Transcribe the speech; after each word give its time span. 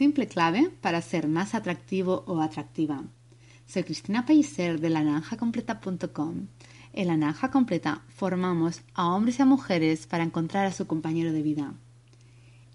Simple 0.00 0.28
clave 0.28 0.70
para 0.80 1.02
ser 1.02 1.28
más 1.28 1.54
atractivo 1.54 2.24
o 2.26 2.40
atractiva. 2.40 3.04
Soy 3.66 3.82
Cristina 3.82 4.24
Paiser 4.24 4.80
de 4.80 4.88
laranjacompleta.com. 4.88 6.46
En 6.94 7.06
La 7.06 7.18
Naranja 7.18 7.50
Completa 7.50 8.02
formamos 8.08 8.80
a 8.94 9.14
hombres 9.14 9.38
y 9.38 9.42
a 9.42 9.44
mujeres 9.44 10.06
para 10.06 10.24
encontrar 10.24 10.64
a 10.64 10.72
su 10.72 10.86
compañero 10.86 11.34
de 11.34 11.42
vida. 11.42 11.74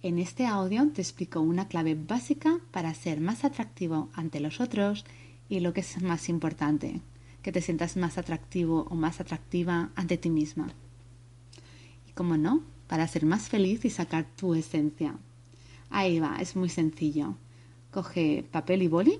En 0.04 0.20
este 0.20 0.46
audio 0.46 0.88
te 0.90 1.02
explico 1.02 1.40
una 1.42 1.68
clave 1.68 1.96
básica 1.96 2.60
para 2.70 2.94
ser 2.94 3.22
más 3.22 3.44
atractivo 3.44 4.12
ante 4.14 4.40
los 4.40 4.62
otros 4.62 5.04
y 5.50 5.62
lo 5.62 5.74
que 5.74 5.82
es 5.82 6.04
más 6.04 6.30
importante, 6.30 7.02
que 7.42 7.52
te 7.52 7.62
sientas 7.62 7.98
más 7.98 8.20
atractivo 8.20 8.86
o 8.92 8.94
más 8.94 9.20
atractiva 9.20 9.90
ante 9.96 10.20
ti 10.20 10.30
misma. 10.30 10.68
Y 12.08 12.12
como 12.12 12.38
no, 12.38 12.62
para 12.86 13.08
ser 13.08 13.26
más 13.26 13.50
feliz 13.50 13.84
y 13.84 13.90
sacar 13.90 14.28
tu 14.36 14.54
esencia. 14.54 15.18
Ahí 15.90 16.20
va, 16.20 16.38
es 16.40 16.56
muy 16.56 16.70
sencillo. 16.70 17.36
Coge 17.92 18.44
papel 18.52 18.82
y 18.82 18.88
boli 18.88 19.20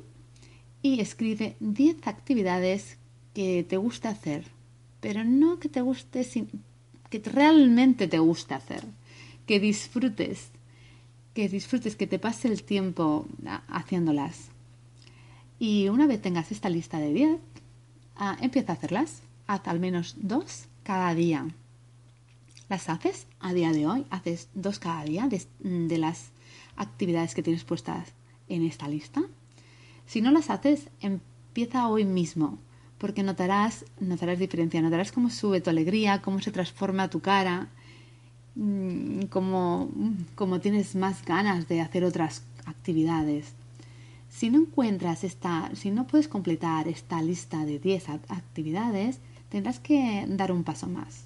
y 0.82 1.00
escribe 1.00 1.56
10 1.60 2.08
actividades 2.08 2.98
que 3.34 3.66
te 3.68 3.78
gusta 3.78 4.10
hacer, 4.10 4.46
pero 5.00 5.24
no 5.24 5.60
que 5.60 5.70
te 5.70 5.82
guste, 5.82 6.26
que 7.10 7.20
realmente 7.20 8.08
te 8.08 8.20
guste 8.20 8.54
hacer, 8.54 8.84
que 9.46 9.60
disfrutes, 9.60 10.52
que 11.34 11.50
disfrutes, 11.50 11.96
que 11.96 12.08
te 12.08 12.20
pase 12.20 12.48
el 12.48 12.64
tiempo 12.64 13.28
haciéndolas. 13.68 14.50
Y 15.60 15.90
una 15.90 16.08
vez 16.08 16.22
tengas 16.22 16.52
esta 16.52 16.70
lista 16.70 17.00
de 17.00 17.14
10, 17.14 17.40
ah, 18.18 18.38
empieza 18.42 18.74
a 18.74 18.76
hacerlas. 18.76 19.22
Haz 19.48 19.68
al 19.68 19.80
menos 19.80 20.16
dos 20.18 20.66
cada 20.84 21.14
día. 21.14 21.48
¿Las 22.70 22.90
haces 22.90 23.28
a 23.40 23.54
día 23.54 23.72
de 23.72 23.86
hoy? 23.86 24.06
¿Haces 24.10 24.50
dos 24.54 24.80
cada 24.80 25.04
día 25.04 25.30
de 25.60 25.98
las 25.98 26.32
actividades 26.76 27.36
que 27.36 27.44
tienes 27.44 27.64
puestas 27.64 28.14
en 28.48 28.64
esta 28.64 28.88
lista. 28.88 29.24
Si 30.06 30.22
no 30.22 30.32
las 30.32 30.50
haces, 30.50 30.90
empieza 31.02 31.88
hoy 31.88 32.06
mismo, 32.06 32.60
porque 32.98 33.24
notarás, 33.24 33.86
notarás 34.00 34.40
diferencia, 34.40 34.82
notarás 34.82 35.12
cómo 35.12 35.30
sube 35.30 35.62
tu 35.62 35.70
alegría, 35.70 36.22
cómo 36.22 36.40
se 36.42 36.52
transforma 36.52 37.10
tu 37.10 37.22
cara, 37.22 37.70
mm, 38.56 39.24
cómo, 39.30 39.90
cómo 40.36 40.60
tienes 40.60 40.96
más 40.96 41.26
ganas 41.26 41.68
de 41.68 41.82
hacer 41.82 42.04
otras 42.04 42.44
actividades. 42.66 43.54
Si 44.30 44.50
no 44.50 44.60
encuentras 44.60 45.24
esta, 45.24 45.72
si 45.76 45.92
no 45.92 46.08
puedes 46.08 46.28
completar 46.28 46.88
esta 46.88 47.22
lista 47.22 47.66
de 47.66 47.80
10 47.80 48.10
actividades, 48.10 49.20
tendrás 49.50 49.80
que 49.80 50.26
dar 50.28 50.52
un 50.52 50.64
paso 50.64 50.88
más. 50.88 51.26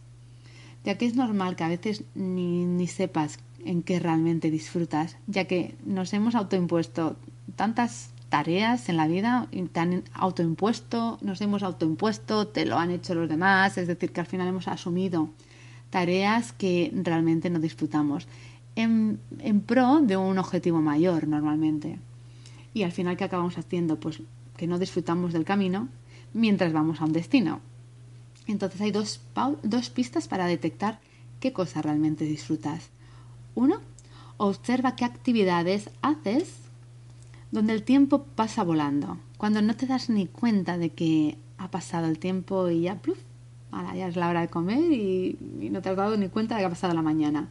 Ya 0.83 0.97
que 0.97 1.05
es 1.05 1.15
normal 1.15 1.55
que 1.55 1.63
a 1.63 1.67
veces 1.67 2.03
ni, 2.15 2.65
ni 2.65 2.87
sepas 2.87 3.39
en 3.65 3.83
qué 3.83 3.99
realmente 3.99 4.51
disfrutas, 4.51 5.17
ya 5.27 5.45
que 5.45 5.75
nos 5.85 6.13
hemos 6.13 6.35
autoimpuesto 6.35 7.17
tantas 7.55 8.11
tareas 8.29 8.89
en 8.89 8.97
la 8.97 9.07
vida, 9.07 9.47
te 9.73 9.79
han 9.79 10.03
autoimpuesto, 10.13 11.17
nos 11.21 11.41
hemos 11.41 11.63
autoimpuesto, 11.63 12.47
te 12.47 12.65
lo 12.65 12.77
han 12.77 12.91
hecho 12.91 13.15
los 13.15 13.27
demás, 13.27 13.77
es 13.77 13.87
decir, 13.87 14.11
que 14.11 14.21
al 14.21 14.27
final 14.27 14.47
hemos 14.47 14.67
asumido 14.67 15.29
tareas 15.89 16.53
que 16.53 16.91
realmente 16.93 17.49
no 17.49 17.59
disfrutamos 17.59 18.27
en, 18.75 19.19
en 19.39 19.61
pro 19.61 19.99
de 20.01 20.15
un 20.15 20.37
objetivo 20.37 20.81
mayor 20.81 21.27
normalmente. 21.27 21.99
Y 22.73 22.83
al 22.83 22.91
final, 22.91 23.17
¿qué 23.17 23.23
acabamos 23.23 23.57
haciendo? 23.57 23.99
Pues 23.99 24.21
que 24.55 24.67
no 24.67 24.77
disfrutamos 24.77 25.33
del 25.33 25.45
camino 25.45 25.89
mientras 26.33 26.71
vamos 26.71 27.01
a 27.01 27.05
un 27.05 27.13
destino. 27.13 27.61
Entonces 28.51 28.81
hay 28.81 28.91
dos, 28.91 29.21
dos 29.63 29.89
pistas 29.91 30.27
para 30.27 30.47
detectar 30.47 30.99
qué 31.39 31.53
cosa 31.53 31.81
realmente 31.81 32.25
disfrutas. 32.25 32.89
Uno, 33.53 33.79
observa 34.37 34.95
qué 34.95 35.05
actividades 35.05 35.89
haces 36.01 36.55
donde 37.51 37.73
el 37.73 37.83
tiempo 37.83 38.23
pasa 38.23 38.63
volando, 38.63 39.17
cuando 39.37 39.61
no 39.61 39.75
te 39.75 39.85
das 39.85 40.09
ni 40.09 40.27
cuenta 40.27 40.77
de 40.77 40.89
que 40.89 41.37
ha 41.57 41.69
pasado 41.69 42.07
el 42.07 42.19
tiempo 42.19 42.69
y 42.69 42.81
ya, 42.81 42.95
pluf, 42.95 43.19
ahora 43.71 43.95
ya 43.95 44.07
es 44.07 44.15
la 44.15 44.29
hora 44.29 44.41
de 44.41 44.47
comer 44.47 44.91
y, 44.91 45.37
no 45.71 45.81
te 45.81 45.89
has 45.89 45.97
dado 45.97 46.17
ni 46.17 46.29
cuenta 46.29 46.55
de 46.55 46.61
que 46.61 46.65
ha 46.65 46.69
pasado 46.69 46.93
la 46.93 47.01
mañana 47.01 47.49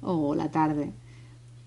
o 0.00 0.34
la 0.34 0.50
tarde. 0.50 0.92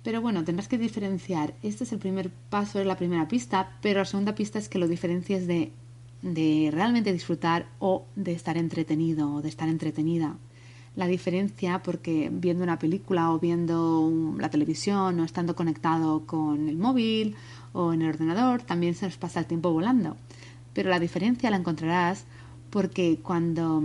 Pero 0.04 0.22
bueno, 0.22 0.44
tendrás 0.44 0.68
que 0.68 0.78
diferenciar. 0.78 1.54
Este 1.62 1.84
es 1.84 1.92
el 1.92 2.00
primer 2.00 2.30
paso, 2.50 2.80
es 2.80 2.88
la 2.88 2.98
primera 2.98 3.28
pista, 3.28 3.78
pero 3.82 4.00
la 4.00 4.06
segunda 4.06 4.36
pista 4.36 4.58
es 4.58 4.70
que 4.70 4.80
lo 4.80 4.88
diferencies 4.88 5.46
de, 5.48 5.74
de 6.22 6.70
realmente 6.72 7.14
disfrutar 7.14 7.68
o 7.80 8.06
de 8.16 8.34
estar 8.34 8.58
entretenido 8.58 9.34
o 9.34 9.42
de 9.42 9.50
estar 9.50 9.70
entretenida 9.70 10.36
la 10.96 11.08
diferencia 11.08 11.82
porque 11.82 12.30
viendo 12.32 12.64
una 12.64 12.78
película 12.78 13.32
o 13.32 13.40
viendo 13.40 14.36
la 14.38 14.50
televisión 14.50 15.20
o 15.20 15.24
estando 15.24 15.56
conectado 15.56 16.26
con 16.26 16.68
el 16.68 16.78
móvil 16.78 17.36
o 17.74 17.94
en 17.94 18.02
el 18.02 18.10
ordenador 18.10 18.62
también 18.64 18.96
se 18.96 19.06
nos 19.06 19.18
pasa 19.18 19.40
el 19.40 19.46
tiempo 19.46 19.72
volando. 19.72 20.18
Pero 20.74 20.90
la 20.90 21.00
diferencia 21.00 21.50
la 21.50 21.58
encontrarás 21.58 22.26
porque 22.70 23.20
cuando 23.24 23.82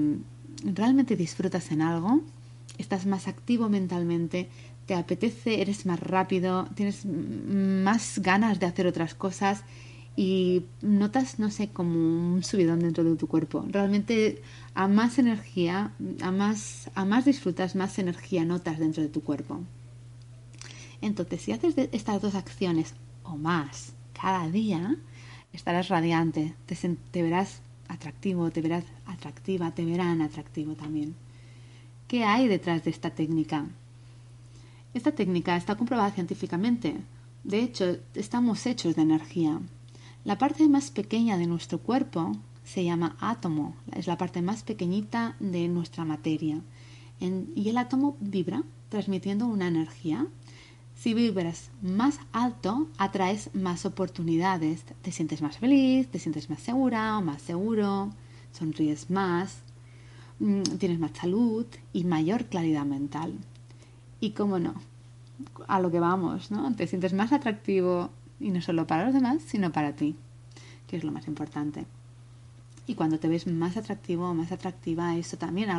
realmente 0.64 1.16
disfrutas 1.16 1.70
en 1.70 1.82
algo, 1.82 2.20
estás 2.78 3.06
más 3.06 3.28
activo 3.28 3.68
mentalmente, 3.68 4.48
te 4.86 4.94
apetece, 4.94 5.60
eres 5.60 5.86
más 5.86 6.00
rápido, 6.00 6.66
tienes 6.74 7.06
más 7.06 8.18
ganas 8.18 8.58
de 8.58 8.66
hacer 8.66 8.86
otras 8.86 9.14
cosas 9.14 9.62
y 10.16 10.64
notas, 10.80 11.38
no 11.38 11.50
sé, 11.50 11.68
como 11.68 11.94
un 11.94 12.44
subidón 12.44 12.80
dentro 12.80 13.02
de 13.04 13.16
tu 13.16 13.26
cuerpo. 13.26 13.64
Realmente 13.68 14.42
a 14.74 14.86
más 14.86 15.18
energía, 15.18 15.92
a 16.22 16.30
más, 16.30 16.90
a 16.94 17.04
más 17.04 17.24
disfrutas, 17.24 17.74
más 17.74 17.98
energía 17.98 18.44
notas 18.44 18.78
dentro 18.78 19.02
de 19.02 19.08
tu 19.08 19.22
cuerpo. 19.22 19.60
Entonces, 21.00 21.42
si 21.42 21.52
haces 21.52 21.74
estas 21.92 22.22
dos 22.22 22.34
acciones 22.34 22.94
o 23.24 23.36
más 23.36 23.92
cada 24.12 24.48
día, 24.48 24.96
estarás 25.52 25.88
radiante, 25.88 26.54
te, 26.66 26.76
te 27.10 27.22
verás 27.22 27.60
atractivo, 27.88 28.50
te 28.50 28.60
verás 28.60 28.84
atractiva, 29.06 29.72
te 29.72 29.84
verán 29.84 30.22
atractivo 30.22 30.74
también. 30.74 31.14
¿Qué 32.08 32.24
hay 32.24 32.48
detrás 32.48 32.84
de 32.84 32.90
esta 32.90 33.10
técnica? 33.10 33.66
Esta 34.94 35.12
técnica 35.12 35.56
está 35.56 35.74
comprobada 35.74 36.12
científicamente. 36.12 36.96
De 37.42 37.58
hecho, 37.58 37.96
estamos 38.14 38.64
hechos 38.66 38.94
de 38.94 39.02
energía. 39.02 39.60
La 40.24 40.38
parte 40.38 40.66
más 40.68 40.90
pequeña 40.90 41.36
de 41.36 41.46
nuestro 41.46 41.78
cuerpo 41.78 42.32
se 42.64 42.82
llama 42.82 43.14
átomo, 43.20 43.76
es 43.92 44.06
la 44.06 44.16
parte 44.16 44.40
más 44.40 44.62
pequeñita 44.62 45.36
de 45.38 45.68
nuestra 45.68 46.04
materia. 46.04 46.62
y 47.20 47.68
el 47.68 47.78
átomo 47.78 48.16
vibra 48.20 48.64
transmitiendo 48.88 49.46
una 49.46 49.68
energía. 49.68 50.26
Si 50.94 51.14
vibras 51.14 51.70
más 51.80 52.18
alto, 52.32 52.88
atraes 52.98 53.50
más 53.54 53.86
oportunidades, 53.86 54.84
te 55.02 55.12
sientes 55.12 55.40
más 55.40 55.58
feliz, 55.58 56.08
te 56.08 56.18
sientes 56.18 56.50
más 56.50 56.60
segura 56.60 57.16
o 57.18 57.22
más 57.22 57.40
seguro, 57.40 58.10
sonríes 58.52 59.10
más, 59.10 59.58
mm, 60.38 60.62
tienes 60.78 60.98
más 60.98 61.12
salud 61.12 61.66
y 61.92 62.04
mayor 62.04 62.46
claridad 62.46 62.84
mental. 62.84 63.38
Y 64.20 64.30
cómo 64.30 64.58
no, 64.58 64.74
a 65.68 65.80
lo 65.80 65.90
que 65.90 66.00
vamos, 66.00 66.50
¿no? 66.50 66.74
Te 66.74 66.86
sientes 66.86 67.12
más 67.12 67.32
atractivo, 67.32 68.10
y 68.40 68.50
no 68.50 68.60
solo 68.60 68.86
para 68.86 69.04
los 69.04 69.14
demás, 69.14 69.42
sino 69.46 69.72
para 69.72 69.94
ti, 69.94 70.16
que 70.86 70.96
es 70.96 71.04
lo 71.04 71.12
más 71.12 71.26
importante. 71.26 71.86
Y 72.86 72.94
cuando 72.94 73.18
te 73.18 73.28
ves 73.28 73.46
más 73.46 73.76
atractivo 73.76 74.28
o 74.28 74.34
más 74.34 74.52
atractiva, 74.52 75.16
eso 75.16 75.38
también 75.38 75.70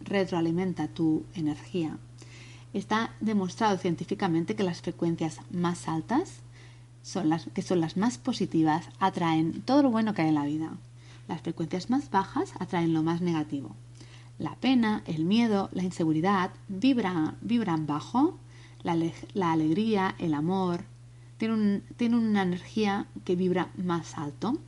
retroalimenta 0.00 0.88
tu 0.88 1.24
energía. 1.34 1.98
Está 2.72 3.12
demostrado 3.20 3.78
científicamente 3.78 4.54
que 4.54 4.62
las 4.62 4.80
frecuencias 4.80 5.40
más 5.50 5.88
altas, 5.88 6.40
son 7.02 7.28
las, 7.28 7.46
que 7.52 7.62
son 7.62 7.80
las 7.80 7.96
más 7.96 8.18
positivas, 8.18 8.88
atraen 8.98 9.62
todo 9.62 9.82
lo 9.82 9.90
bueno 9.90 10.14
que 10.14 10.22
hay 10.22 10.28
en 10.28 10.34
la 10.34 10.46
vida. 10.46 10.70
Las 11.28 11.40
frecuencias 11.40 11.90
más 11.90 12.10
bajas 12.10 12.52
atraen 12.60 12.94
lo 12.94 13.02
más 13.02 13.20
negativo. 13.20 13.74
La 14.38 14.56
pena, 14.56 15.02
el 15.06 15.24
miedo, 15.24 15.68
la 15.72 15.82
inseguridad 15.82 16.50
vibran, 16.68 17.36
vibran 17.40 17.86
bajo, 17.86 18.38
la, 18.82 18.96
la 19.34 19.52
alegría, 19.52 20.14
el 20.18 20.34
amor, 20.34 20.84
tiene, 21.38 22.16
una 22.16 22.42
energía 22.42 23.06
que 23.24 23.36
vibra 23.36 23.70
más 23.76 24.16
alto. 24.16 24.58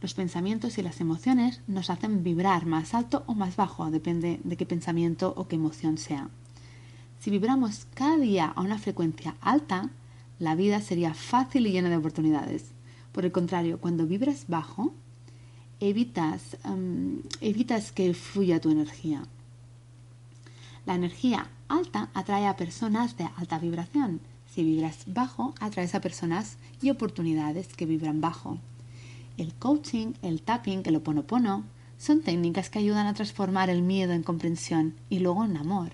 Los 0.00 0.14
pensamientos 0.14 0.78
y 0.78 0.82
las 0.82 1.00
emociones 1.00 1.60
nos 1.66 1.90
hacen 1.90 2.22
vibrar 2.22 2.64
más 2.66 2.94
alto 2.94 3.22
o 3.26 3.34
más 3.34 3.56
bajo, 3.56 3.90
depende 3.90 4.40
de 4.44 4.56
qué 4.56 4.64
pensamiento 4.64 5.34
o 5.36 5.46
qué 5.46 5.56
emoción 5.56 5.98
sea. 5.98 6.30
Si 7.20 7.30
vibramos 7.30 7.86
cada 7.94 8.16
día 8.16 8.46
a 8.46 8.62
una 8.62 8.78
frecuencia 8.78 9.36
alta, 9.40 9.90
la 10.38 10.54
vida 10.54 10.80
sería 10.80 11.12
fácil 11.12 11.66
y 11.66 11.72
llena 11.72 11.90
de 11.90 11.98
oportunidades. 11.98 12.70
Por 13.12 13.26
el 13.26 13.32
contrario, 13.32 13.78
cuando 13.78 14.06
vibras 14.06 14.46
bajo, 14.48 14.94
evitas, 15.80 16.56
em, 16.64 17.22
evitas 17.42 17.92
que 17.92 18.14
fluya 18.14 18.60
tu 18.60 18.70
energía. 18.70 19.22
La 20.86 20.94
energía 20.94 21.48
alta 21.68 22.08
atrae 22.14 22.46
a 22.46 22.56
personas 22.56 23.18
de 23.18 23.28
alta 23.36 23.58
vibración 23.58 24.20
si 24.52 24.64
vibras 24.64 25.04
bajo, 25.06 25.54
atraes 25.60 25.94
a 25.94 26.00
personas 26.00 26.56
y 26.82 26.90
oportunidades 26.90 27.68
que 27.68 27.86
vibran 27.86 28.20
bajo. 28.20 28.58
El 29.36 29.54
coaching, 29.54 30.14
el 30.22 30.42
tapping, 30.42 30.82
el 30.84 30.96
oponopono 30.96 31.64
son 31.98 32.22
técnicas 32.22 32.68
que 32.68 32.78
ayudan 32.78 33.06
a 33.06 33.14
transformar 33.14 33.70
el 33.70 33.82
miedo 33.82 34.12
en 34.12 34.22
comprensión 34.22 34.94
y 35.08 35.20
luego 35.20 35.44
en 35.44 35.56
amor. 35.56 35.92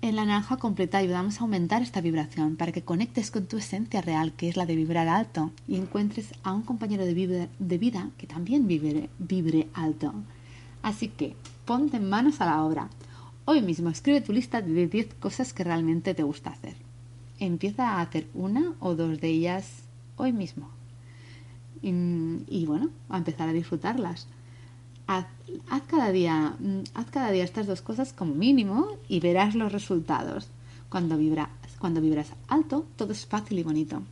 En 0.00 0.14
la 0.14 0.24
naranja 0.24 0.56
completa 0.56 0.98
ayudamos 0.98 1.38
a 1.38 1.42
aumentar 1.42 1.82
esta 1.82 2.00
vibración 2.00 2.56
para 2.56 2.70
que 2.70 2.82
conectes 2.82 3.30
con 3.30 3.46
tu 3.46 3.58
esencia 3.58 4.00
real, 4.00 4.32
que 4.32 4.48
es 4.48 4.56
la 4.56 4.64
de 4.64 4.76
vibrar 4.76 5.08
alto, 5.08 5.50
y 5.66 5.76
encuentres 5.76 6.34
a 6.44 6.52
un 6.52 6.62
compañero 6.62 7.04
de, 7.04 7.14
vida 7.14 8.10
que 8.16 8.26
también 8.26 8.68
vibre, 8.68 9.10
vibre 9.18 9.68
alto. 9.74 10.14
Así 10.82 11.08
que 11.08 11.34
ponte 11.64 11.98
manos 11.98 12.40
a 12.40 12.46
la 12.46 12.62
obra. 12.64 12.88
Hoy 13.44 13.60
mismo 13.60 13.90
escribe 13.90 14.20
tu 14.20 14.32
lista 14.32 14.62
de 14.62 14.86
10 14.86 15.14
cosas 15.14 15.52
que 15.52 15.64
realmente 15.64 16.14
te 16.14 16.22
gusta 16.22 16.50
hacer. 16.50 16.87
Empieza 17.38 17.90
a 17.90 18.00
hacer 18.00 18.28
una 18.34 18.74
o 18.80 18.94
dos 18.94 19.20
de 19.20 19.28
ellas 19.28 19.82
hoy 20.16 20.32
mismo. 20.32 20.70
Y, 21.80 22.66
bueno, 22.66 22.90
a 23.08 23.18
empezar 23.18 23.48
a 23.48 23.52
disfrutarlas. 23.52 24.26
Haz, 25.06 25.26
cada 25.86 26.10
día, 26.10 26.56
mm, 26.58 26.80
haz 26.94 27.06
cada 27.10 27.30
día 27.30 27.44
estas 27.44 27.66
dos 27.66 27.82
cosas 27.82 28.12
como 28.12 28.34
mínimo 28.34 28.88
y 29.08 29.20
verás 29.20 29.54
los 29.54 29.72
resultados. 29.72 30.48
Cuando, 30.90 31.16
vibras, 31.16 31.48
cuando 31.78 32.02
alto, 32.48 32.86
todo 32.96 33.12
es 33.12 33.26
fácil 33.26 33.58
y 33.58 33.62
bonito. 33.62 34.02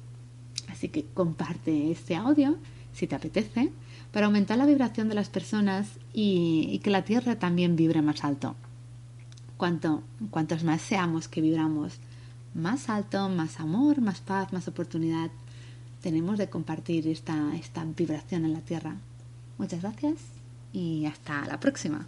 Así 0.68 0.88
que 0.88 1.04
comparte 1.14 1.90
este 1.90 2.16
audio 2.16 2.56
si 2.92 3.06
te 3.06 3.14
apetece 3.14 3.72
para 4.12 4.26
aumentar 4.26 4.56
la 4.56 4.66
vibración 4.66 5.08
de 5.08 5.14
las 5.14 5.28
personas 5.28 5.98
y, 6.12 6.80
que 6.82 6.90
la 6.90 7.04
Tierra 7.04 7.38
también 7.38 7.76
vibre 7.76 8.00
más 8.00 8.24
alto. 8.24 8.54
Cuanto, 9.56 10.02
cuantos 10.30 10.64
más 10.64 10.80
seamos 10.80 11.28
que 11.28 11.40
vibramos 11.40 11.98
más 12.56 12.88
alto, 12.88 13.28
más 13.28 13.60
amor, 13.60 14.00
más 14.00 14.20
paz, 14.20 14.52
más 14.52 14.66
oportunidad, 14.66 15.30
tenemos 16.02 16.38
de 16.38 16.48
compartir 16.48 17.06
esta, 17.06 17.54
esta 17.56 17.84
vibración 17.84 18.44
en 18.44 18.52
la 18.54 18.60
Tierra. 18.60 18.96
Muchas 19.58 19.82
gracias 19.82 20.16
y 20.72 21.06
hasta 21.06 21.46
la 21.46 21.60
próxima. 21.60 22.06